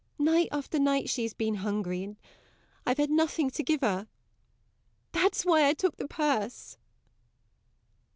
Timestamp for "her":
3.81-4.07